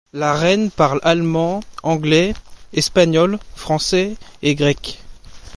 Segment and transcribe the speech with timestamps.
[0.13, 2.33] La reine parle allemand, anglais,
[2.73, 4.99] espagnol, français et grec.